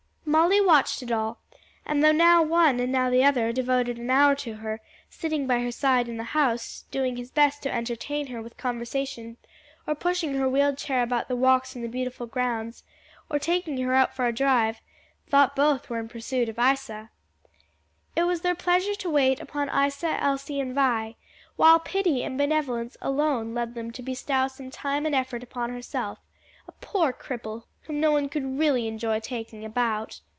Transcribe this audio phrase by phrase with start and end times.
[0.23, 1.39] Molly watched it all,
[1.85, 5.59] and though now one and now the other devoted an hour to her, sitting by
[5.59, 9.35] her side in the house doing his best to entertain her with conversation,
[9.85, 12.85] or pushing her wheeled chair about the walks in the beautiful grounds,
[13.29, 14.79] or taking her out for a drive,
[15.27, 17.09] thought both were in pursuit of Isa.
[18.15, 21.17] It was their pleasure to wait upon Isa, Elsie and Vi,
[21.57, 26.19] while pity and benevolence alone led them to bestow some time and effort upon herself
[26.69, 30.21] a poor cripple whom no one could really enjoy taking about.